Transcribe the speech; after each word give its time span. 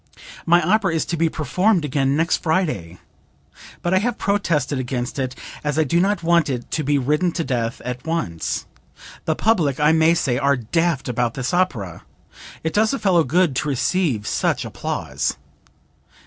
"My 0.47 0.63
opera 0.63 0.95
is 0.95 1.05
to 1.05 1.15
be 1.15 1.29
performed 1.29 1.85
again 1.85 2.17
next 2.17 2.37
Friday, 2.37 2.97
but 3.83 3.93
I 3.93 3.99
have 3.99 4.17
protested 4.17 4.79
against 4.79 5.19
it 5.19 5.35
as 5.63 5.77
I 5.77 5.83
do 5.83 5.99
not 5.99 6.23
want 6.23 6.49
it 6.49 6.71
to 6.71 6.83
be 6.83 6.97
ridden 6.97 7.31
to 7.33 7.43
death 7.43 7.79
at 7.85 8.03
once. 8.03 8.65
The 9.25 9.35
public, 9.35 9.79
I 9.79 9.91
may 9.91 10.15
say, 10.15 10.39
are 10.39 10.57
daft 10.57 11.07
about 11.07 11.35
this 11.35 11.53
opera. 11.53 12.01
It 12.63 12.73
does 12.73 12.95
a 12.95 12.97
fellow 12.97 13.23
good 13.23 13.55
to 13.57 13.69
receive 13.69 14.25
such 14.25 14.65
applause." 14.65 15.37